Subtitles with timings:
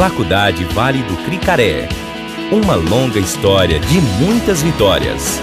[0.00, 1.86] Faculdade Vale do Cricaré.
[2.50, 5.38] Uma longa história de muitas vitórias.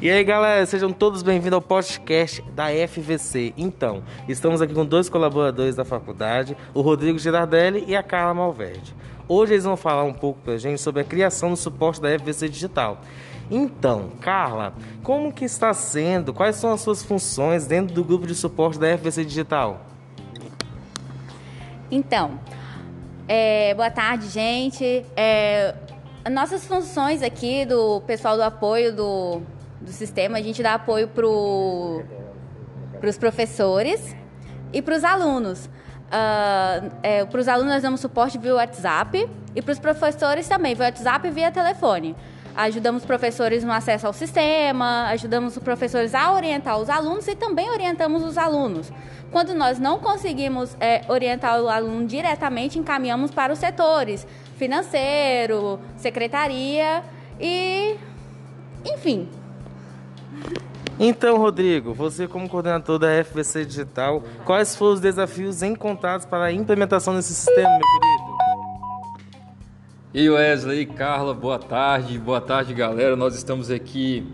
[0.00, 3.52] E aí galera, sejam todos bem-vindos ao podcast da FVC.
[3.56, 8.94] Então, estamos aqui com dois colaboradores da faculdade, o Rodrigo Girardelli e a Carla Malverde.
[9.32, 12.48] Hoje eles vão falar um pouco pra gente sobre a criação do suporte da FVC
[12.48, 13.00] Digital.
[13.48, 16.34] Então, Carla, como que está sendo?
[16.34, 19.86] Quais são as suas funções dentro do grupo de suporte da FVC Digital?
[21.88, 22.40] Então,
[23.28, 25.06] é, boa tarde, gente.
[25.14, 25.76] É,
[26.28, 29.42] nossas funções aqui do pessoal do apoio do
[29.80, 31.26] do sistema, a gente dá apoio para
[33.08, 34.16] os professores
[34.72, 35.70] e para os alunos.
[36.10, 40.74] Uh, é, para os alunos nós damos suporte via WhatsApp e para os professores também,
[40.74, 42.16] via WhatsApp e via telefone.
[42.56, 47.70] Ajudamos professores no acesso ao sistema, ajudamos os professores a orientar os alunos e também
[47.70, 48.92] orientamos os alunos.
[49.30, 57.02] Quando nós não conseguimos é, orientar o aluno diretamente, encaminhamos para os setores financeiro, secretaria
[57.40, 57.96] e,
[58.84, 59.28] enfim,
[60.98, 66.52] então, Rodrigo, você como coordenador da FVC Digital, quais foram os desafios encontrados para a
[66.52, 68.30] implementação desse sistema, meu querido?
[70.12, 73.16] E Wesley, Carla, boa tarde, boa tarde, galera.
[73.16, 74.26] Nós estamos aqui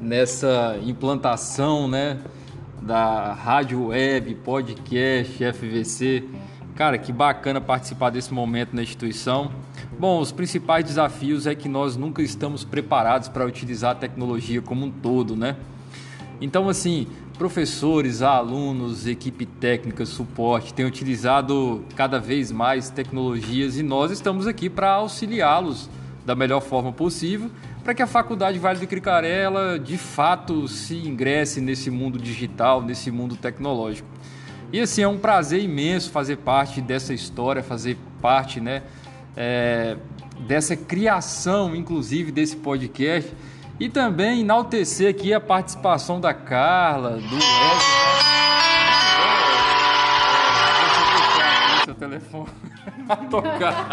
[0.00, 2.18] nessa implantação, né,
[2.80, 6.24] da rádio web, podcast, FVC.
[6.76, 9.50] Cara, que bacana participar desse momento na instituição.
[9.98, 14.86] Bom, os principais desafios é que nós nunca estamos preparados para utilizar a tecnologia como
[14.86, 15.56] um todo, né?
[16.40, 17.06] Então, assim,
[17.38, 24.68] professores, alunos, equipe técnica, suporte têm utilizado cada vez mais tecnologias e nós estamos aqui
[24.68, 25.88] para auxiliá-los
[26.26, 27.50] da melhor forma possível
[27.86, 32.82] para que a Faculdade Vale do Cricaré ela, de fato se ingresse nesse mundo digital,
[32.82, 34.08] nesse mundo tecnológico.
[34.72, 38.82] E assim, é um prazer imenso fazer parte dessa história, fazer parte né,
[39.36, 39.96] é,
[40.40, 43.32] dessa criação, inclusive, desse podcast
[43.78, 47.96] e também enaltecer aqui a participação da Carla, do Wesley.
[51.84, 52.48] Seu telefone
[53.08, 53.86] a tocar.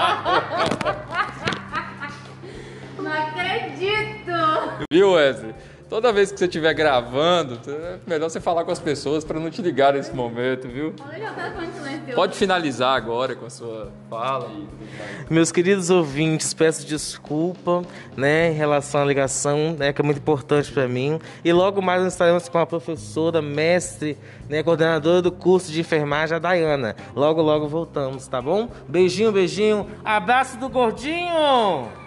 [2.97, 4.31] Não acredito!
[4.89, 5.53] Viu, Wesley?
[5.93, 9.51] Toda vez que você estiver gravando, é melhor você falar com as pessoas para não
[9.51, 10.91] te ligar nesse momento, viu?
[12.15, 14.49] Pode finalizar agora com a sua fala.
[15.29, 17.83] Meus queridos ouvintes, peço desculpa,
[18.17, 21.19] né, em relação à ligação, né, que é muito importante para mim.
[21.45, 24.17] E logo mais nós estaremos com a professora, mestre,
[24.49, 26.95] né, coordenadora do curso de enfermagem, a Dayana.
[27.15, 28.67] Logo, logo voltamos, tá bom?
[28.87, 29.85] Beijinho, beijinho.
[30.03, 32.02] Abraço do gordinho!